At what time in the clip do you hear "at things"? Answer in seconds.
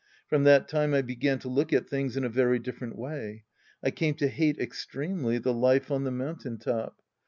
1.71-2.17